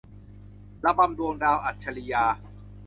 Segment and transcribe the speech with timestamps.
[0.85, 2.23] ระบำดวงดาว- อัจฉรียา